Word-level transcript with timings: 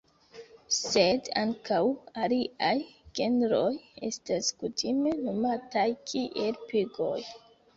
Sed 0.75 1.27
ankaŭ 1.41 1.81
aliaj 2.21 2.73
genroj 3.19 3.67
estas 4.09 4.51
kutime 4.63 5.15
nomataj 5.27 5.87
kiel 6.13 6.63
"pigoj". 6.73 7.17